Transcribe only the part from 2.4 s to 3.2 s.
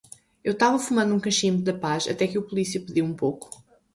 polícia pediu um